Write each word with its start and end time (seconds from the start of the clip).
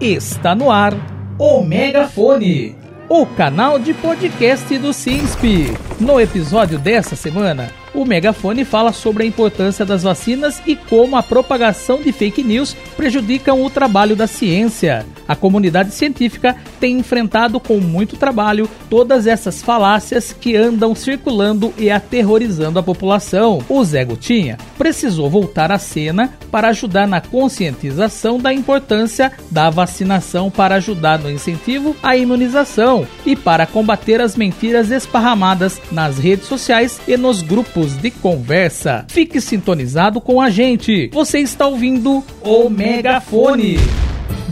Está 0.00 0.54
no 0.54 0.70
ar 0.70 0.94
o 1.38 1.62
Megafone, 1.62 2.74
o 3.06 3.26
canal 3.26 3.78
de 3.78 3.92
podcast 3.92 4.78
do 4.78 4.94
SINSP. 4.94 5.76
No 6.00 6.18
episódio 6.18 6.78
dessa 6.78 7.14
semana, 7.14 7.70
o 7.94 8.04
Megafone 8.04 8.64
fala 8.64 8.92
sobre 8.92 9.24
a 9.24 9.26
importância 9.26 9.84
das 9.84 10.02
vacinas 10.02 10.60
e 10.66 10.76
como 10.76 11.16
a 11.16 11.22
propagação 11.22 12.00
de 12.00 12.12
fake 12.12 12.42
news 12.42 12.76
prejudicam 12.96 13.62
o 13.62 13.70
trabalho 13.70 14.14
da 14.14 14.26
ciência. 14.26 15.06
A 15.26 15.36
comunidade 15.36 15.92
científica 15.94 16.56
tem 16.80 16.98
enfrentado 16.98 17.60
com 17.60 17.78
muito 17.78 18.16
trabalho 18.16 18.68
todas 18.88 19.26
essas 19.26 19.62
falácias 19.62 20.32
que 20.32 20.56
andam 20.56 20.94
circulando 20.94 21.72
e 21.78 21.90
aterrorizando 21.90 22.78
a 22.78 22.82
população. 22.82 23.62
O 23.68 23.84
Zé 23.84 24.04
Gotinha 24.04 24.58
precisou 24.76 25.30
voltar 25.30 25.70
à 25.70 25.78
cena 25.78 26.32
para 26.50 26.68
ajudar 26.68 27.06
na 27.06 27.20
conscientização 27.20 28.38
da 28.38 28.52
importância 28.52 29.30
da 29.50 29.70
vacinação 29.70 30.50
para 30.50 30.76
ajudar 30.76 31.18
no 31.18 31.30
incentivo 31.30 31.94
à 32.02 32.16
imunização 32.16 33.06
e 33.24 33.36
para 33.36 33.66
combater 33.66 34.20
as 34.20 34.36
mentiras 34.36 34.90
esparramadas 34.90 35.80
nas 35.92 36.18
redes 36.18 36.46
sociais 36.46 37.00
e 37.06 37.16
nos 37.16 37.40
grupos 37.40 37.89
de 37.96 38.10
conversa. 38.10 39.04
Fique 39.08 39.40
sintonizado 39.40 40.20
com 40.20 40.40
a 40.40 40.50
gente. 40.50 41.08
Você 41.12 41.38
está 41.38 41.66
ouvindo 41.66 42.24
o 42.42 42.68
Megafone. 42.68 43.78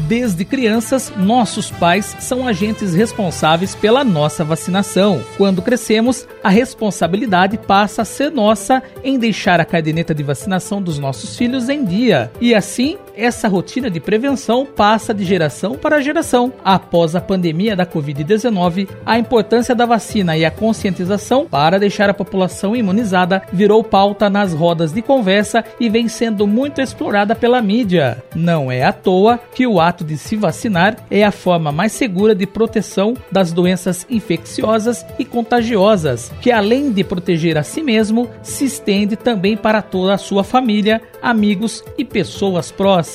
Desde 0.08 0.42
crianças, 0.42 1.12
nossos 1.18 1.70
pais 1.70 2.16
são 2.18 2.48
agentes 2.48 2.94
responsáveis 2.94 3.74
pela 3.74 4.02
nossa 4.02 4.42
vacinação. 4.42 5.22
Quando 5.36 5.60
crescemos, 5.60 6.26
a 6.42 6.48
responsabilidade 6.48 7.58
passa 7.58 8.00
a 8.00 8.04
ser 8.06 8.30
nossa 8.30 8.82
em 9.04 9.18
deixar 9.18 9.60
a 9.60 9.66
caderneta 9.66 10.14
de 10.14 10.22
vacinação 10.22 10.80
dos 10.80 10.98
nossos 10.98 11.36
filhos 11.36 11.68
em 11.68 11.84
dia. 11.84 12.32
E 12.40 12.54
assim, 12.54 12.96
essa 13.18 13.48
rotina 13.48 13.90
de 13.90 13.98
prevenção 13.98 14.64
passa 14.64 15.12
de 15.12 15.24
geração 15.24 15.74
para 15.74 16.00
geração. 16.00 16.52
Após 16.64 17.16
a 17.16 17.20
pandemia 17.20 17.74
da 17.74 17.84
Covid-19, 17.84 18.88
a 19.04 19.18
importância 19.18 19.74
da 19.74 19.84
vacina 19.84 20.36
e 20.36 20.44
a 20.44 20.50
conscientização 20.50 21.44
para 21.44 21.80
deixar 21.80 22.08
a 22.08 22.14
população 22.14 22.76
imunizada 22.76 23.42
virou 23.52 23.82
pauta 23.82 24.30
nas 24.30 24.54
rodas 24.54 24.92
de 24.92 25.02
conversa 25.02 25.64
e 25.80 25.88
vem 25.88 26.06
sendo 26.06 26.46
muito 26.46 26.80
explorada 26.80 27.34
pela 27.34 27.60
mídia. 27.60 28.22
Não 28.36 28.70
é 28.70 28.84
à 28.84 28.92
toa 28.92 29.40
que 29.52 29.66
o 29.66 29.80
ato 29.80 30.04
de 30.04 30.16
se 30.16 30.36
vacinar 30.36 30.96
é 31.10 31.24
a 31.24 31.32
forma 31.32 31.72
mais 31.72 31.92
segura 31.92 32.36
de 32.36 32.46
proteção 32.46 33.14
das 33.32 33.52
doenças 33.52 34.06
infecciosas 34.08 35.04
e 35.18 35.24
contagiosas, 35.24 36.32
que 36.40 36.52
além 36.52 36.92
de 36.92 37.02
proteger 37.02 37.58
a 37.58 37.64
si 37.64 37.82
mesmo, 37.82 38.30
se 38.42 38.64
estende 38.64 39.16
também 39.16 39.56
para 39.56 39.82
toda 39.82 40.14
a 40.14 40.18
sua 40.18 40.44
família, 40.44 41.02
amigos 41.20 41.82
e 41.96 42.04
pessoas 42.04 42.70
próximas. 42.70 43.07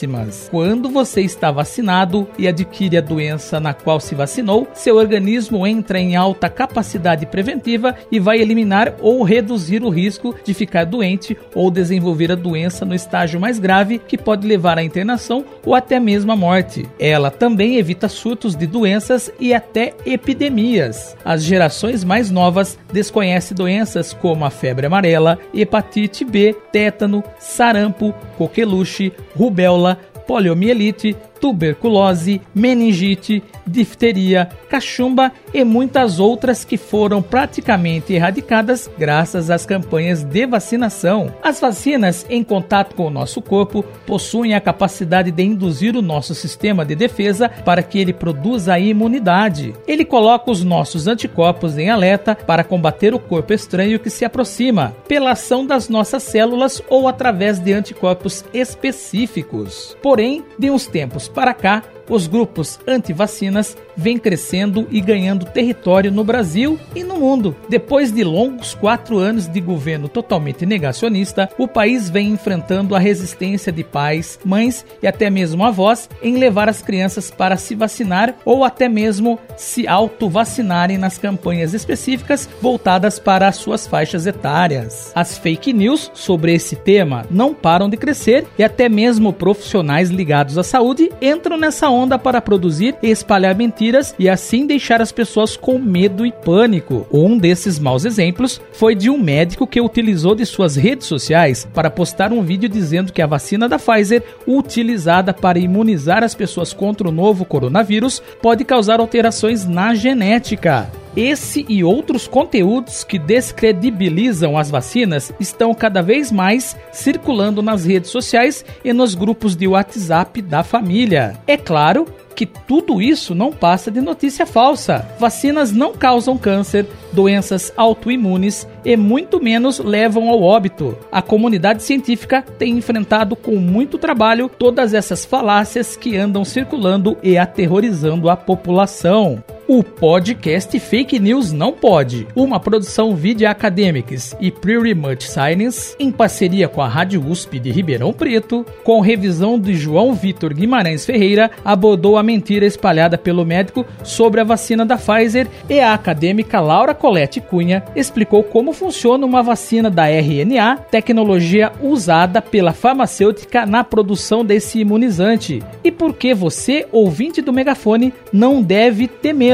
Quando 0.49 0.89
você 0.89 1.21
está 1.21 1.51
vacinado 1.51 2.27
e 2.37 2.47
adquire 2.47 2.97
a 2.97 3.01
doença 3.01 3.59
na 3.59 3.73
qual 3.73 3.99
se 3.99 4.15
vacinou, 4.15 4.67
seu 4.73 4.97
organismo 4.97 5.67
entra 5.67 5.99
em 5.99 6.15
alta 6.15 6.49
capacidade 6.49 7.25
preventiva 7.25 7.95
e 8.11 8.19
vai 8.19 8.39
eliminar 8.39 8.95
ou 8.99 9.23
reduzir 9.23 9.83
o 9.83 9.89
risco 9.89 10.35
de 10.43 10.53
ficar 10.53 10.85
doente 10.85 11.37
ou 11.53 11.69
desenvolver 11.69 12.31
a 12.31 12.35
doença 12.35 12.85
no 12.85 12.95
estágio 12.95 13.39
mais 13.39 13.59
grave, 13.59 13.99
que 13.99 14.17
pode 14.17 14.47
levar 14.47 14.77
à 14.77 14.83
internação 14.83 15.45
ou 15.65 15.75
até 15.75 15.99
mesmo 15.99 16.31
à 16.31 16.35
morte. 16.35 16.85
Ela 16.99 17.29
também 17.29 17.77
evita 17.77 18.09
surtos 18.09 18.55
de 18.55 18.65
doenças 18.65 19.31
e 19.39 19.53
até 19.53 19.93
epidemias. 20.05 21.15
As 21.23 21.43
gerações 21.43 22.03
mais 22.03 22.31
novas 22.31 22.77
desconhecem 22.91 23.55
doenças 23.55 24.11
como 24.11 24.43
a 24.43 24.49
febre 24.49 24.87
amarela, 24.87 25.37
hepatite 25.53 26.25
B, 26.25 26.55
tétano, 26.71 27.23
sarampo, 27.39 28.13
coqueluche, 28.37 29.13
rubéola, 29.35 29.82
poliomielite, 30.27 31.15
tuberculose, 31.43 32.39
meningite, 32.55 33.43
difteria, 33.67 34.47
cachumba 34.69 35.29
e 35.53 35.61
muitas 35.65 36.17
outras 36.17 36.63
que 36.63 36.77
foram 36.77 37.21
praticamente 37.21 38.13
erradicadas 38.13 38.89
graças 38.97 39.49
às 39.49 39.65
campanhas 39.65 40.23
de 40.23 40.45
vacinação. 40.45 41.33
As 41.43 41.59
vacinas, 41.59 42.25
em 42.29 42.45
contato 42.45 42.95
com 42.95 43.07
o 43.07 43.09
nosso 43.09 43.41
corpo, 43.41 43.83
possuem 44.05 44.53
a 44.53 44.61
capacidade 44.61 45.31
de 45.31 45.43
induzir 45.43 45.97
o 45.97 46.01
nosso 46.01 46.33
sistema 46.33 46.85
de 46.85 46.95
defesa 46.95 47.49
para 47.49 47.83
que 47.83 47.99
ele 47.99 48.13
produza 48.13 48.75
a 48.75 48.79
imunidade. 48.79 49.73
Ele 49.85 50.05
coloca 50.05 50.49
os 50.49 50.63
nossos 50.63 51.07
anticorpos 51.07 51.77
em 51.77 51.89
alerta 51.89 52.35
para 52.35 52.63
combater 52.63 53.13
o 53.13 53.19
corpo 53.19 53.51
estranho 53.51 53.99
que 53.99 54.09
se 54.09 54.23
aproxima, 54.23 54.95
pela 55.09 55.31
ação 55.31 55.65
das 55.65 55.89
nossas 55.89 56.23
células 56.23 56.81
ou 56.89 57.05
através 57.05 57.59
de 57.59 57.73
anticorpos 57.73 58.45
específicos. 58.53 59.97
Porém, 60.01 60.41
de 60.57 60.71
uns 60.71 60.87
tempos 60.87 61.32
para 61.33 61.53
cá, 61.53 61.83
os 62.09 62.27
grupos 62.27 62.79
anti-vacinas 62.87 63.77
vêm 63.95 64.17
crescendo 64.17 64.87
e 64.91 64.99
ganhando 64.99 65.45
território 65.45 66.11
no 66.11 66.23
Brasil 66.23 66.79
e 66.95 67.03
no 67.03 67.17
mundo. 67.17 67.55
Depois 67.69 68.11
de 68.11 68.23
longos 68.23 68.73
quatro 68.73 69.17
anos 69.17 69.47
de 69.47 69.61
governo 69.61 70.07
totalmente 70.07 70.65
negacionista, 70.65 71.49
o 71.57 71.67
país 71.67 72.09
vem 72.09 72.29
enfrentando 72.29 72.95
a 72.95 72.99
resistência 72.99 73.71
de 73.71 73.83
pais, 73.83 74.39
mães 74.43 74.85
e 75.01 75.07
até 75.07 75.29
mesmo 75.29 75.63
avós 75.63 76.09
em 76.21 76.37
levar 76.37 76.69
as 76.69 76.81
crianças 76.81 77.29
para 77.31 77.57
se 77.57 77.75
vacinar 77.75 78.35
ou 78.45 78.63
até 78.63 78.89
mesmo 78.89 79.39
se 79.57 79.87
auto-vacinarem 79.87 80.97
nas 80.97 81.17
campanhas 81.17 81.73
específicas 81.73 82.49
voltadas 82.61 83.19
para 83.19 83.47
as 83.47 83.57
suas 83.57 83.87
faixas 83.87 84.25
etárias. 84.25 85.11
As 85.15 85.37
fake 85.37 85.73
news 85.73 86.11
sobre 86.13 86.53
esse 86.53 86.75
tema 86.75 87.25
não 87.29 87.53
param 87.53 87.89
de 87.89 87.97
crescer 87.97 88.45
e 88.57 88.63
até 88.63 88.89
mesmo 88.89 89.31
profissionais 89.31 90.09
ligados 90.09 90.57
à 90.57 90.63
saúde 90.63 91.11
entram 91.21 91.57
nessa 91.57 91.89
onda 91.93 92.17
para 92.17 92.41
produzir 92.41 92.95
e 93.01 93.09
espalhar 93.09 93.55
mentiras 93.55 94.15
e 94.17 94.27
assim 94.27 94.65
deixar 94.65 95.01
as 95.01 95.11
pessoas 95.11 95.55
com 95.55 95.77
medo 95.77 96.25
e 96.25 96.31
pânico. 96.31 97.07
Um 97.11 97.37
desses 97.37 97.77
maus 97.79 98.05
exemplos 98.05 98.59
foi 98.73 98.95
de 98.95 99.09
um 99.09 99.17
médico 99.17 99.67
que 99.67 99.79
utilizou 99.79 100.35
de 100.35 100.45
suas 100.45 100.75
redes 100.75 101.07
sociais 101.07 101.67
para 101.73 101.91
postar 101.91 102.33
um 102.33 102.41
vídeo 102.41 102.67
dizendo 102.67 103.13
que 103.13 103.21
a 103.21 103.27
vacina 103.27 103.69
da 103.69 103.77
Pfizer, 103.77 104.23
utilizada 104.47 105.33
para 105.33 105.59
imunizar 105.59 106.23
as 106.23 106.33
pessoas 106.33 106.73
contra 106.73 107.07
o 107.07 107.11
novo 107.11 107.45
coronavírus, 107.45 108.21
pode 108.41 108.63
causar 108.63 108.99
alterações 108.99 109.65
na 109.65 109.93
genética. 109.93 111.02
Esse 111.15 111.65
e 111.69 111.83
outros 111.83 112.27
conteúdos 112.27 113.03
que 113.03 113.19
descredibilizam 113.19 114.57
as 114.57 114.71
vacinas 114.71 115.31
estão 115.39 115.73
cada 115.73 116.01
vez 116.01 116.31
mais 116.31 116.75
circulando 116.91 117.61
nas 117.61 117.85
redes 117.85 118.09
sociais 118.09 118.65
e 118.83 118.91
nos 118.91 119.13
grupos 119.13 119.55
de 119.55 119.67
WhatsApp 119.67 120.41
da 120.41 120.63
família. 120.63 121.37
É 121.45 121.55
claro 121.55 122.07
que 122.33 122.45
tudo 122.47 123.01
isso 123.01 123.35
não 123.35 123.51
passa 123.51 123.91
de 123.91 124.01
notícia 124.01 124.45
falsa. 124.45 125.07
Vacinas 125.19 125.71
não 125.71 125.93
causam 125.93 126.37
câncer, 126.37 126.85
doenças 127.11 127.71
autoimunes 127.77 128.67
e 128.83 128.97
muito 128.97 129.41
menos 129.41 129.79
levam 129.79 130.29
ao 130.29 130.41
óbito. 130.41 130.97
A 131.11 131.21
comunidade 131.21 131.83
científica 131.83 132.41
tem 132.41 132.77
enfrentado 132.77 133.35
com 133.35 133.55
muito 133.55 133.99
trabalho 133.99 134.49
todas 134.49 134.93
essas 134.93 135.23
falácias 135.23 135.95
que 135.95 136.17
andam 136.17 136.43
circulando 136.43 137.15
e 137.21 137.37
aterrorizando 137.37 138.29
a 138.29 138.35
população. 138.35 139.43
O 139.65 139.81
podcast 139.81 140.77
Fake 140.77 141.17
News 141.17 141.53
Não 141.53 141.71
Pode, 141.71 142.27
uma 142.35 142.59
produção 142.59 143.15
Video 143.15 143.49
Academics 143.49 144.35
e 144.37 144.51
Pretty 144.51 144.93
Much 144.93 145.23
Science, 145.23 145.95
em 145.97 146.11
parceria 146.11 146.67
com 146.67 146.81
a 146.81 146.87
Rádio 146.87 147.25
USP 147.25 147.59
de 147.59 147.71
Ribeirão 147.71 148.11
Preto, 148.11 148.65
com 148.83 148.99
revisão 148.99 149.57
de 149.57 149.73
João 149.73 150.13
Vitor 150.13 150.53
Guimarães 150.53 151.05
Ferreira, 151.05 151.49
abordou 151.63 152.17
a 152.17 152.23
mentira 152.23 152.65
espalhada 152.65 153.17
pelo 153.17 153.45
médico 153.45 153.85
sobre 154.03 154.41
a 154.41 154.43
vacina 154.43 154.85
da 154.85 154.97
Pfizer 154.97 155.47
e 155.69 155.79
a 155.79 155.93
acadêmica 155.93 156.59
Laura 156.59 156.93
Colette 156.93 157.39
Cunha 157.39 157.85
explicou 157.95 158.43
como 158.43 158.73
funciona 158.73 159.25
uma 159.25 159.41
vacina 159.41 159.89
da 159.89 160.09
RNA, 160.09 160.75
tecnologia 160.91 161.71
usada 161.81 162.41
pela 162.41 162.73
farmacêutica 162.73 163.65
na 163.65 163.81
produção 163.81 164.43
desse 164.43 164.79
imunizante, 164.79 165.63
e 165.85 165.89
por 165.89 166.13
que 166.13 166.33
você, 166.33 166.85
ouvinte 166.91 167.41
do 167.41 167.53
megafone, 167.53 168.13
não 168.33 168.61
deve 168.61 169.07
temer 169.07 169.52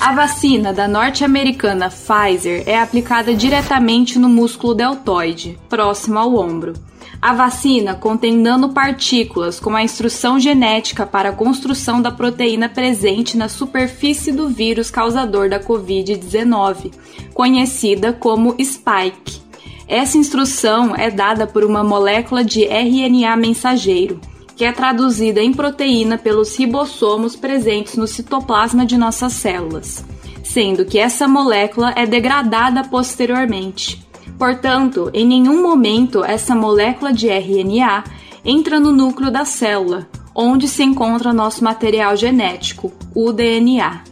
a 0.00 0.12
vacina 0.12 0.72
da 0.72 0.88
norte-americana 0.88 1.90
Pfizer 1.90 2.62
é 2.66 2.80
aplicada 2.80 3.34
diretamente 3.34 4.18
no 4.18 4.28
músculo 4.28 4.74
deltoide, 4.74 5.58
próximo 5.68 6.18
ao 6.18 6.34
ombro. 6.34 6.72
A 7.20 7.34
vacina 7.34 7.94
contém 7.94 8.36
nanopartículas 8.36 9.60
com 9.60 9.76
a 9.76 9.82
instrução 9.82 10.40
genética 10.40 11.04
para 11.04 11.28
a 11.28 11.32
construção 11.32 12.00
da 12.00 12.10
proteína 12.10 12.68
presente 12.68 13.36
na 13.36 13.48
superfície 13.48 14.32
do 14.32 14.48
vírus 14.48 14.90
causador 14.90 15.50
da 15.50 15.60
Covid-19, 15.60 16.92
conhecida 17.34 18.12
como 18.12 18.56
spike. 18.62 19.42
Essa 19.86 20.16
instrução 20.16 20.96
é 20.96 21.10
dada 21.10 21.46
por 21.46 21.64
uma 21.64 21.84
molécula 21.84 22.42
de 22.42 22.64
RNA 22.64 23.36
mensageiro 23.36 24.20
que 24.58 24.64
é 24.64 24.72
traduzida 24.72 25.40
em 25.40 25.52
proteína 25.52 26.18
pelos 26.18 26.56
ribossomos 26.56 27.36
presentes 27.36 27.96
no 27.96 28.08
citoplasma 28.08 28.84
de 28.84 28.98
nossas 28.98 29.34
células, 29.34 30.04
sendo 30.42 30.84
que 30.84 30.98
essa 30.98 31.28
molécula 31.28 31.92
é 31.94 32.04
degradada 32.04 32.82
posteriormente. 32.82 34.04
Portanto, 34.36 35.12
em 35.14 35.24
nenhum 35.24 35.62
momento 35.62 36.24
essa 36.24 36.56
molécula 36.56 37.12
de 37.12 37.28
RNA 37.28 38.02
entra 38.44 38.80
no 38.80 38.90
núcleo 38.90 39.30
da 39.30 39.44
célula, 39.44 40.08
onde 40.34 40.66
se 40.66 40.82
encontra 40.82 41.32
nosso 41.32 41.62
material 41.62 42.16
genético, 42.16 42.92
o 43.14 43.32
DNA. 43.32 44.02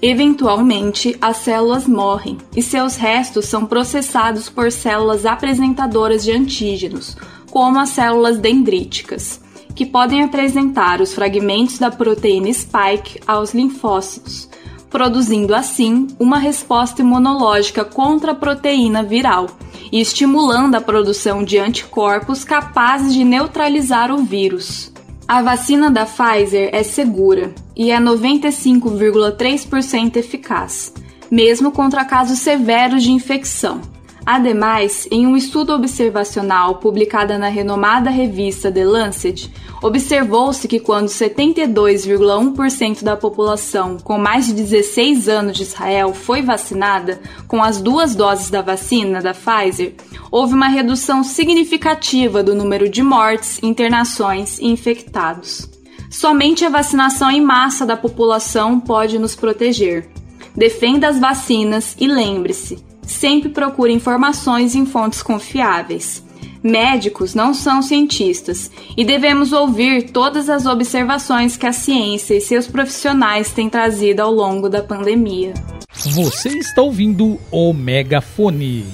Eventualmente, 0.00 1.18
as 1.20 1.36
células 1.36 1.86
morrem 1.86 2.38
e 2.56 2.62
seus 2.62 2.96
restos 2.96 3.44
são 3.44 3.66
processados 3.66 4.48
por 4.48 4.72
células 4.72 5.26
apresentadoras 5.26 6.24
de 6.24 6.32
antígenos, 6.32 7.14
como 7.50 7.78
as 7.78 7.90
células 7.90 8.38
dendríticas, 8.38 9.41
que 9.74 9.86
podem 9.86 10.22
apresentar 10.22 11.00
os 11.00 11.14
fragmentos 11.14 11.78
da 11.78 11.90
proteína 11.90 12.52
spike 12.52 13.18
aos 13.26 13.54
linfócitos, 13.54 14.46
produzindo 14.90 15.54
assim 15.54 16.08
uma 16.20 16.38
resposta 16.38 17.00
imunológica 17.00 17.82
contra 17.84 18.32
a 18.32 18.34
proteína 18.34 19.02
viral 19.02 19.46
e 19.90 19.98
estimulando 20.00 20.74
a 20.74 20.80
produção 20.80 21.42
de 21.42 21.56
anticorpos 21.58 22.44
capazes 22.44 23.14
de 23.14 23.24
neutralizar 23.24 24.12
o 24.12 24.18
vírus. 24.18 24.92
A 25.26 25.40
vacina 25.40 25.90
da 25.90 26.04
Pfizer 26.04 26.68
é 26.72 26.82
segura 26.82 27.54
e 27.74 27.90
é 27.90 27.98
95,3% 27.98 30.16
eficaz, 30.16 30.92
mesmo 31.30 31.72
contra 31.72 32.04
casos 32.04 32.40
severos 32.40 33.02
de 33.02 33.12
infecção. 33.12 33.80
Ademais, 34.24 35.08
em 35.10 35.26
um 35.26 35.36
estudo 35.36 35.72
observacional 35.72 36.76
publicado 36.76 37.36
na 37.38 37.48
renomada 37.48 38.08
revista 38.08 38.70
The 38.70 38.84
Lancet, 38.84 39.52
observou-se 39.82 40.68
que 40.68 40.78
quando 40.78 41.08
72,1% 41.08 43.02
da 43.02 43.16
população 43.16 43.96
com 43.98 44.18
mais 44.18 44.46
de 44.46 44.52
16 44.52 45.28
anos 45.28 45.56
de 45.56 45.64
Israel 45.64 46.14
foi 46.14 46.40
vacinada 46.40 47.20
com 47.48 47.60
as 47.60 47.82
duas 47.82 48.14
doses 48.14 48.48
da 48.48 48.62
vacina 48.62 49.20
da 49.20 49.34
Pfizer, 49.34 49.94
houve 50.30 50.54
uma 50.54 50.68
redução 50.68 51.24
significativa 51.24 52.44
do 52.44 52.54
número 52.54 52.88
de 52.88 53.02
mortes, 53.02 53.60
internações 53.60 54.60
e 54.60 54.66
infectados. 54.66 55.68
Somente 56.08 56.64
a 56.64 56.70
vacinação 56.70 57.28
em 57.28 57.40
massa 57.40 57.84
da 57.84 57.96
população 57.96 58.78
pode 58.78 59.18
nos 59.18 59.34
proteger. 59.34 60.08
Defenda 60.54 61.08
as 61.08 61.18
vacinas 61.18 61.96
e 61.98 62.06
lembre-se, 62.06 62.91
sempre 63.02 63.48
procure 63.48 63.92
informações 63.92 64.74
em 64.74 64.86
fontes 64.86 65.22
confiáveis. 65.22 66.22
Médicos 66.62 67.34
não 67.34 67.52
são 67.52 67.82
cientistas 67.82 68.70
e 68.96 69.04
devemos 69.04 69.52
ouvir 69.52 70.10
todas 70.10 70.48
as 70.48 70.64
observações 70.64 71.56
que 71.56 71.66
a 71.66 71.72
ciência 71.72 72.34
e 72.34 72.40
seus 72.40 72.68
profissionais 72.68 73.50
têm 73.50 73.68
trazido 73.68 74.20
ao 74.20 74.32
longo 74.32 74.68
da 74.68 74.82
pandemia. 74.82 75.54
Você 75.92 76.50
está 76.50 76.80
ouvindo 76.80 77.38
o 77.50 77.72
Megafone 77.72 78.86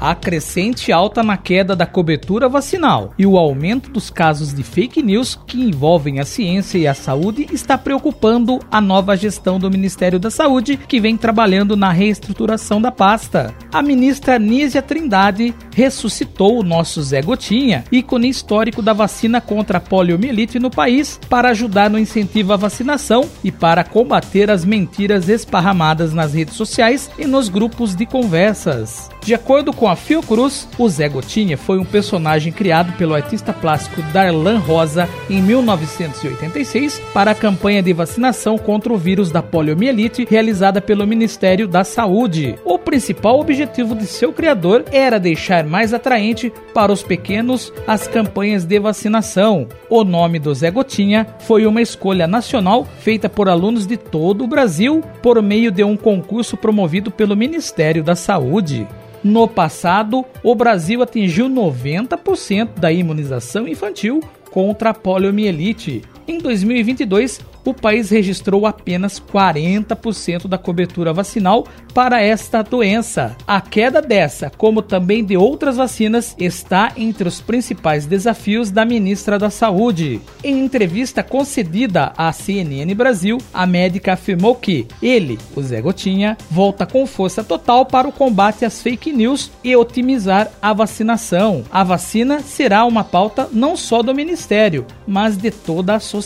a 0.00 0.14
crescente 0.14 0.90
alta 0.90 1.22
na 1.22 1.36
queda 1.36 1.76
da 1.76 1.84
cobertura 1.84 2.48
vacinal 2.48 3.12
e 3.18 3.26
o 3.26 3.36
aumento 3.36 3.90
dos 3.90 4.08
casos 4.08 4.54
de 4.54 4.62
fake 4.62 5.02
news 5.02 5.38
que 5.46 5.60
envolvem 5.60 6.18
a 6.18 6.24
ciência 6.24 6.78
e 6.78 6.86
a 6.86 6.94
saúde 6.94 7.46
está 7.52 7.76
preocupando 7.76 8.58
a 8.70 8.80
nova 8.80 9.14
gestão 9.16 9.58
do 9.58 9.70
Ministério 9.70 10.18
da 10.18 10.30
Saúde, 10.30 10.76
que 10.76 11.00
vem 11.00 11.16
trabalhando 11.16 11.76
na 11.76 11.90
reestruturação 11.90 12.80
da 12.80 12.90
pasta. 12.90 13.54
A 13.70 13.82
ministra 13.82 14.38
Nízia 14.38 14.80
Trindade 14.80 15.54
ressuscitou 15.74 16.58
o 16.58 16.62
nosso 16.62 17.02
Zé 17.02 17.20
Gotinha, 17.20 17.84
ícone 17.92 18.28
histórico 18.28 18.80
da 18.80 18.92
vacina 18.92 19.40
contra 19.40 19.78
a 19.78 19.80
poliomielite 19.80 20.58
no 20.58 20.70
país, 20.70 21.20
para 21.28 21.50
ajudar 21.50 21.90
no 21.90 21.98
incentivo 21.98 22.52
à 22.52 22.56
vacinação 22.56 23.28
e 23.44 23.52
para 23.52 23.84
combater 23.84 24.50
as 24.50 24.64
mentiras 24.64 25.28
esparramadas 25.28 26.14
nas 26.14 26.32
redes 26.32 26.54
sociais 26.54 27.10
e 27.18 27.26
nos 27.26 27.48
grupos 27.48 27.94
de 27.94 28.06
conversas. 28.06 29.10
De 29.22 29.34
acordo 29.34 29.70
com 29.70 29.86
a 29.86 29.94
Fiocruz, 29.94 30.66
o 30.78 30.88
Zé 30.88 31.06
Gotinha 31.06 31.58
foi 31.58 31.78
um 31.78 31.84
personagem 31.84 32.50
criado 32.50 32.96
pelo 32.96 33.14
artista 33.14 33.52
plástico 33.52 34.00
Darlan 34.12 34.58
Rosa 34.58 35.06
em 35.28 35.42
1986 35.42 37.00
para 37.12 37.32
a 37.32 37.34
campanha 37.34 37.82
de 37.82 37.92
vacinação 37.92 38.56
contra 38.56 38.90
o 38.90 38.96
vírus 38.96 39.30
da 39.30 39.42
poliomielite 39.42 40.26
realizada 40.28 40.80
pelo 40.80 41.06
Ministério 41.06 41.68
da 41.68 41.84
Saúde. 41.84 42.58
O 42.64 42.78
principal 42.78 43.38
objetivo 43.38 43.94
de 43.94 44.06
seu 44.06 44.32
criador 44.32 44.86
era 44.90 45.20
deixar 45.20 45.64
mais 45.64 45.92
atraente 45.92 46.50
para 46.72 46.90
os 46.90 47.02
pequenos 47.02 47.70
as 47.86 48.08
campanhas 48.08 48.64
de 48.64 48.78
vacinação. 48.80 49.68
O 49.90 50.02
nome 50.02 50.38
do 50.38 50.54
Zé 50.54 50.70
Gotinha 50.70 51.26
foi 51.40 51.66
uma 51.66 51.82
escolha 51.82 52.26
nacional 52.26 52.86
feita 53.00 53.28
por 53.28 53.50
alunos 53.50 53.86
de 53.86 53.98
todo 53.98 54.44
o 54.44 54.48
Brasil 54.48 55.02
por 55.22 55.40
meio 55.42 55.70
de 55.70 55.84
um 55.84 55.96
concurso 55.96 56.56
promovido 56.56 57.10
pelo 57.10 57.36
Ministério 57.36 58.02
da 58.02 58.16
Saúde. 58.16 58.88
No 59.22 59.46
passado, 59.46 60.24
o 60.42 60.54
Brasil 60.54 61.02
atingiu 61.02 61.46
90% 61.48 62.78
da 62.78 62.90
imunização 62.90 63.68
infantil 63.68 64.20
contra 64.50 64.90
a 64.90 64.94
poliomielite. 64.94 66.02
Em 66.30 66.38
2022, 66.38 67.40
o 67.64 67.74
país 67.74 68.08
registrou 68.08 68.64
apenas 68.64 69.20
40% 69.20 70.46
da 70.46 70.56
cobertura 70.56 71.12
vacinal 71.12 71.66
para 71.92 72.22
esta 72.22 72.62
doença. 72.62 73.36
A 73.44 73.60
queda 73.60 74.00
dessa, 74.00 74.48
como 74.56 74.80
também 74.80 75.24
de 75.24 75.36
outras 75.36 75.76
vacinas, 75.76 76.36
está 76.38 76.92
entre 76.96 77.26
os 77.26 77.40
principais 77.40 78.06
desafios 78.06 78.70
da 78.70 78.84
ministra 78.84 79.40
da 79.40 79.50
Saúde. 79.50 80.20
Em 80.42 80.64
entrevista 80.64 81.20
concedida 81.20 82.12
à 82.16 82.32
CNN 82.32 82.94
Brasil, 82.94 83.38
a 83.52 83.66
médica 83.66 84.12
afirmou 84.12 84.54
que 84.54 84.86
ele, 85.02 85.36
o 85.56 85.62
Zé 85.62 85.80
Gotinha, 85.80 86.38
volta 86.48 86.86
com 86.86 87.04
força 87.06 87.42
total 87.42 87.84
para 87.84 88.08
o 88.08 88.12
combate 88.12 88.64
às 88.64 88.80
fake 88.80 89.12
news 89.12 89.50
e 89.64 89.74
otimizar 89.74 90.48
a 90.62 90.72
vacinação. 90.72 91.64
A 91.72 91.82
vacina 91.82 92.38
será 92.38 92.84
uma 92.84 93.02
pauta 93.02 93.48
não 93.52 93.76
só 93.76 94.00
do 94.00 94.14
ministério, 94.14 94.86
mas 95.04 95.36
de 95.36 95.50
toda 95.50 95.96
a 95.96 96.00
sociedade. 96.00 96.19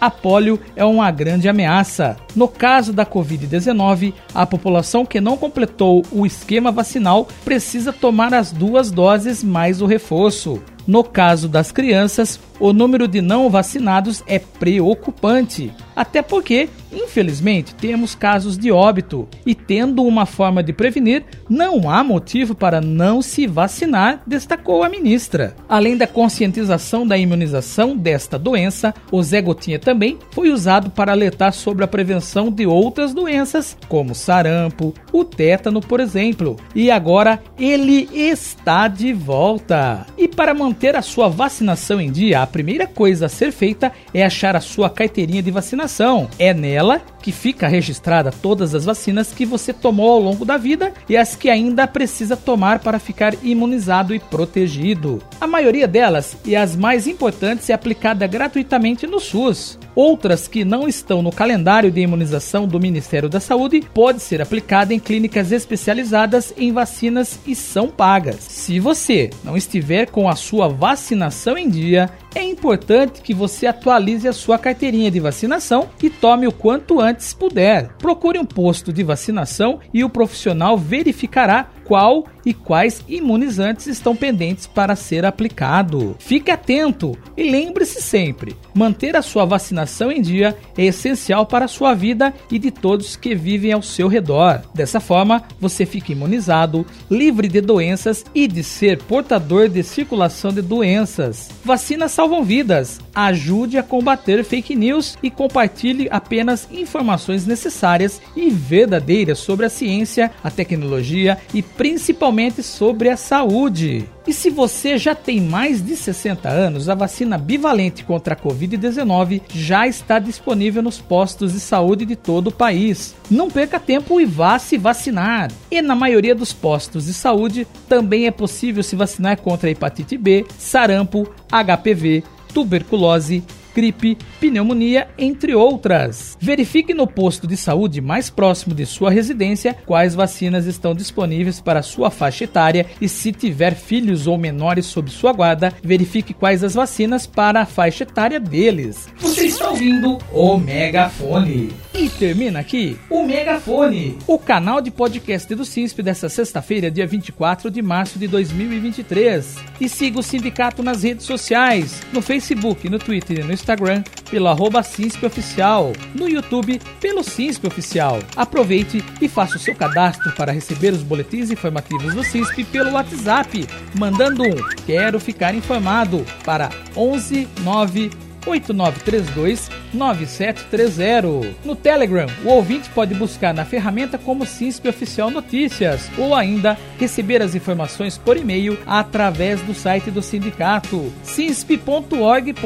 Após 0.00 0.20
polio 0.30 0.60
é 0.76 0.84
uma 0.84 1.10
grande 1.10 1.48
ameaça. 1.48 2.16
No 2.36 2.46
caso 2.46 2.92
da 2.92 3.04
Covid-19, 3.04 4.12
a 4.34 4.46
população 4.46 5.04
que 5.04 5.20
não 5.20 5.36
completou 5.36 6.04
o 6.12 6.24
esquema 6.24 6.70
vacinal 6.70 7.26
precisa 7.44 7.92
tomar 7.92 8.32
as 8.32 8.52
duas 8.52 8.90
doses 8.90 9.42
mais 9.42 9.82
o 9.82 9.86
reforço. 9.86 10.62
No 10.90 11.04
caso 11.04 11.48
das 11.48 11.70
crianças, 11.70 12.40
o 12.58 12.72
número 12.72 13.06
de 13.06 13.22
não 13.22 13.48
vacinados 13.48 14.24
é 14.26 14.40
preocupante, 14.40 15.72
até 15.94 16.20
porque, 16.20 16.68
infelizmente, 16.92 17.74
temos 17.74 18.14
casos 18.14 18.58
de 18.58 18.72
óbito 18.72 19.28
e, 19.46 19.54
tendo 19.54 20.02
uma 20.02 20.26
forma 20.26 20.62
de 20.62 20.72
prevenir, 20.72 21.24
não 21.48 21.88
há 21.88 22.02
motivo 22.02 22.54
para 22.54 22.80
não 22.80 23.22
se 23.22 23.46
vacinar, 23.46 24.22
destacou 24.26 24.82
a 24.82 24.88
ministra. 24.88 25.54
Além 25.68 25.96
da 25.96 26.06
conscientização 26.06 27.06
da 27.06 27.16
imunização 27.16 27.96
desta 27.96 28.38
doença, 28.38 28.92
o 29.12 29.22
Zé 29.22 29.40
Gotinha 29.40 29.78
também 29.78 30.18
foi 30.32 30.50
usado 30.50 30.90
para 30.90 31.12
alertar 31.12 31.52
sobre 31.52 31.84
a 31.84 31.88
prevenção 31.88 32.50
de 32.50 32.66
outras 32.66 33.14
doenças, 33.14 33.76
como 33.88 34.14
sarampo, 34.14 34.92
o 35.12 35.24
tétano, 35.24 35.80
por 35.80 36.00
exemplo. 36.00 36.56
E 36.74 36.90
agora 36.90 37.40
ele 37.58 38.08
está 38.12 38.88
de 38.88 39.12
volta. 39.12 40.06
E 40.18 40.28
para 40.40 40.54
manter 40.54 40.96
a 40.96 41.02
sua 41.02 41.28
vacinação 41.28 42.00
em 42.00 42.10
dia, 42.10 42.40
a 42.40 42.46
primeira 42.46 42.86
coisa 42.86 43.26
a 43.26 43.28
ser 43.28 43.52
feita 43.52 43.92
é 44.14 44.24
achar 44.24 44.56
a 44.56 44.60
sua 44.60 44.88
carteirinha 44.88 45.42
de 45.42 45.50
vacinação. 45.50 46.30
É 46.38 46.54
nela 46.54 47.02
que 47.20 47.32
fica 47.32 47.68
registrada 47.68 48.30
todas 48.30 48.74
as 48.74 48.84
vacinas 48.84 49.32
que 49.32 49.44
você 49.44 49.72
tomou 49.72 50.10
ao 50.10 50.20
longo 50.20 50.44
da 50.44 50.56
vida 50.56 50.92
e 51.08 51.16
as 51.16 51.36
que 51.36 51.48
ainda 51.48 51.86
precisa 51.86 52.36
tomar 52.36 52.80
para 52.80 52.98
ficar 52.98 53.34
imunizado 53.42 54.14
e 54.14 54.18
protegido. 54.18 55.22
A 55.40 55.46
maioria 55.46 55.86
delas, 55.86 56.36
e 56.44 56.56
as 56.56 56.76
mais 56.76 57.06
importantes, 57.06 57.70
é 57.70 57.72
aplicada 57.72 58.26
gratuitamente 58.26 59.06
no 59.06 59.20
SUS. 59.20 59.78
Outras 59.94 60.46
que 60.46 60.64
não 60.64 60.88
estão 60.88 61.20
no 61.20 61.32
calendário 61.32 61.90
de 61.90 62.00
imunização 62.00 62.66
do 62.66 62.80
Ministério 62.80 63.28
da 63.28 63.40
Saúde 63.40 63.82
pode 63.92 64.20
ser 64.20 64.40
aplicada 64.40 64.94
em 64.94 64.98
clínicas 64.98 65.52
especializadas 65.52 66.54
em 66.56 66.72
vacinas 66.72 67.38
e 67.46 67.54
são 67.54 67.88
pagas. 67.88 68.36
Se 68.40 68.78
você 68.78 69.30
não 69.44 69.56
estiver 69.56 70.06
com 70.10 70.28
a 70.28 70.36
sua 70.36 70.68
vacinação 70.68 71.58
em 71.58 71.68
dia, 71.68 72.08
é 72.34 72.42
importante 72.42 73.20
que 73.22 73.34
você 73.34 73.66
atualize 73.66 74.28
a 74.28 74.32
sua 74.32 74.58
carteirinha 74.58 75.10
de 75.10 75.20
vacinação 75.20 75.88
e 76.02 76.08
tome 76.08 76.46
o 76.46 76.52
quanto 76.52 77.00
antes 77.00 77.32
puder. 77.32 77.88
Procure 77.98 78.38
um 78.38 78.44
posto 78.44 78.92
de 78.92 79.02
vacinação 79.02 79.80
e 79.92 80.04
o 80.04 80.10
profissional 80.10 80.76
verificará 80.76 81.68
qual 81.84 82.24
e 82.44 82.54
quais 82.54 83.04
imunizantes 83.08 83.86
estão 83.86 84.16
pendentes 84.16 84.66
para 84.66 84.96
ser 84.96 85.24
aplicado. 85.24 86.16
Fique 86.18 86.50
atento 86.50 87.16
e 87.36 87.50
lembre-se 87.50 88.00
sempre: 88.00 88.56
manter 88.74 89.16
a 89.16 89.22
sua 89.22 89.44
vacinação 89.44 90.10
em 90.10 90.22
dia 90.22 90.56
é 90.76 90.84
essencial 90.84 91.46
para 91.46 91.66
a 91.66 91.68
sua 91.68 91.94
vida 91.94 92.32
e 92.50 92.58
de 92.58 92.70
todos 92.70 93.16
que 93.16 93.34
vivem 93.34 93.72
ao 93.72 93.82
seu 93.82 94.08
redor. 94.08 94.62
Dessa 94.74 95.00
forma, 95.00 95.42
você 95.60 95.84
fica 95.84 96.12
imunizado, 96.12 96.86
livre 97.10 97.48
de 97.48 97.60
doenças 97.60 98.24
e 98.34 98.46
de 98.46 98.62
ser 98.62 98.98
portador 99.02 99.68
de 99.68 99.82
circulação 99.82 100.52
de 100.52 100.62
doenças. 100.62 101.48
Vacinas 101.64 102.12
salvam 102.12 102.42
vidas. 102.42 103.00
Ajude 103.14 103.76
a 103.76 103.82
combater 103.82 104.44
fake 104.44 104.74
news 104.74 105.18
e 105.22 105.30
compartilhe 105.30 106.08
apenas 106.10 106.68
informações 106.70 107.44
necessárias 107.44 108.20
e 108.36 108.48
verdadeiras 108.50 109.38
sobre 109.38 109.66
a 109.66 109.70
ciência, 109.70 110.30
a 110.42 110.50
tecnologia 110.50 111.38
e 111.52 111.60
principalmente 111.60 112.29
sobre 112.62 113.08
a 113.08 113.16
saúde. 113.16 114.08
E 114.26 114.32
se 114.32 114.50
você 114.50 114.96
já 114.96 115.14
tem 115.14 115.40
mais 115.40 115.84
de 115.84 115.96
60 115.96 116.48
anos, 116.48 116.88
a 116.88 116.94
vacina 116.94 117.36
bivalente 117.36 118.04
contra 118.04 118.34
a 118.34 118.36
Covid-19 118.36 119.42
já 119.52 119.86
está 119.86 120.18
disponível 120.18 120.82
nos 120.82 121.00
postos 121.00 121.52
de 121.52 121.60
saúde 121.60 122.04
de 122.04 122.16
todo 122.16 122.48
o 122.48 122.52
país. 122.52 123.14
Não 123.30 123.50
perca 123.50 123.80
tempo 123.80 124.20
e 124.20 124.24
vá 124.24 124.58
se 124.58 124.78
vacinar. 124.78 125.50
E 125.70 125.82
na 125.82 125.94
maioria 125.94 126.34
dos 126.34 126.52
postos 126.52 127.06
de 127.06 127.14
saúde 127.14 127.66
também 127.88 128.26
é 128.26 128.30
possível 128.30 128.82
se 128.82 128.94
vacinar 128.94 129.38
contra 129.38 129.68
a 129.68 129.72
hepatite 129.72 130.16
B, 130.16 130.44
sarampo, 130.58 131.28
HPV, 131.50 132.22
tuberculose, 132.52 133.42
gripe, 133.74 134.16
pneumonia, 134.40 135.08
entre 135.18 135.54
outras. 135.54 136.36
Verifique 136.40 136.94
no 136.94 137.06
posto 137.06 137.46
de 137.46 137.56
saúde 137.56 138.00
mais 138.00 138.30
próximo 138.30 138.74
de 138.74 138.86
sua 138.86 139.10
residência 139.10 139.76
quais 139.86 140.14
vacinas 140.14 140.66
estão 140.66 140.94
disponíveis 140.94 141.60
para 141.60 141.82
sua 141.82 142.10
faixa 142.10 142.44
etária 142.44 142.86
e 143.00 143.08
se 143.08 143.32
tiver 143.32 143.74
filhos 143.74 144.26
ou 144.26 144.38
menores 144.38 144.86
sob 144.86 145.10
sua 145.10 145.32
guarda, 145.32 145.72
verifique 145.82 146.34
quais 146.34 146.62
as 146.64 146.74
vacinas 146.74 147.26
para 147.26 147.62
a 147.62 147.66
faixa 147.66 148.04
etária 148.04 148.40
deles. 148.40 149.08
Você 149.18 149.46
está 149.46 149.70
ouvindo 149.70 150.18
o 150.32 150.56
Megafone. 150.56 151.72
E 151.92 152.08
termina 152.08 152.60
aqui 152.60 152.96
o 153.10 153.24
Megafone, 153.24 154.16
o 154.26 154.38
canal 154.38 154.80
de 154.80 154.90
podcast 154.90 155.54
do 155.54 155.64
CISP 155.64 156.02
dessa 156.02 156.28
sexta-feira, 156.28 156.90
dia 156.90 157.06
24 157.06 157.70
de 157.70 157.82
março 157.82 158.18
de 158.18 158.26
2023. 158.26 159.56
E 159.80 159.88
siga 159.88 160.18
o 160.18 160.22
sindicato 160.22 160.82
nas 160.82 161.02
redes 161.02 161.26
sociais, 161.26 162.00
no 162.12 162.22
Facebook, 162.22 162.88
no 162.88 162.98
Twitter 162.98 163.40
e 163.40 163.42
no 163.42 163.52
Instagram 163.60 164.02
pelo 164.30 164.48
arroba 164.48 164.80
Oficial, 164.80 165.92
no 166.14 166.28
YouTube 166.28 166.80
pelo 167.00 167.22
CISP 167.22 167.66
Oficial. 167.66 168.18
Aproveite 168.36 169.04
e 169.20 169.28
faça 169.28 169.56
o 169.56 169.60
seu 169.60 169.74
cadastro 169.74 170.32
para 170.32 170.52
receber 170.52 170.92
os 170.92 171.02
boletins 171.02 171.50
informativos 171.50 172.14
do 172.14 172.24
CISP 172.24 172.64
pelo 172.64 172.92
WhatsApp, 172.92 173.66
mandando 173.94 174.42
um 174.42 174.54
Quero 174.86 175.20
Ficar 175.20 175.54
Informado 175.54 176.24
para 176.44 176.70
11 176.96 177.48
9 177.62 178.29
8932 178.46 179.70
9730. 179.92 181.56
No 181.64 181.76
Telegram, 181.76 182.26
o 182.44 182.48
ouvinte 182.48 182.88
pode 182.90 183.14
buscar 183.14 183.52
na 183.52 183.64
ferramenta 183.64 184.18
como 184.18 184.46
CISP 184.46 184.88
Oficial 184.88 185.30
Notícias 185.30 186.10
ou 186.18 186.34
ainda 186.34 186.78
receber 186.98 187.42
as 187.42 187.54
informações 187.54 188.16
por 188.16 188.36
e-mail 188.36 188.78
através 188.86 189.60
do 189.62 189.74
site 189.74 190.10
do 190.10 190.22
sindicato 190.22 191.12
cisp.org.br. 191.22 192.60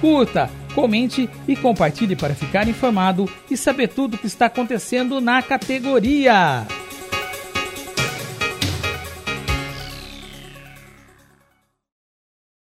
Curta, 0.00 0.50
comente 0.74 1.28
e 1.46 1.54
compartilhe 1.56 2.16
para 2.16 2.34
ficar 2.34 2.68
informado 2.68 3.28
e 3.50 3.56
saber 3.56 3.88
tudo 3.88 4.14
o 4.14 4.18
que 4.18 4.26
está 4.26 4.46
acontecendo 4.46 5.20
na 5.20 5.42
categoria. 5.42 6.66